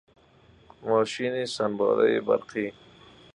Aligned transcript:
ماشین 0.83 1.45
سنباده 1.45 2.19
برقی 2.21 2.73